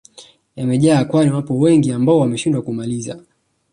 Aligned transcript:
yamejaa 0.55 1.05
kwani 1.05 1.31
wapo 1.31 1.59
wengi 1.59 1.91
ambao 1.91 2.19
wameshindwa 2.19 2.61
kumaliza 2.61 3.23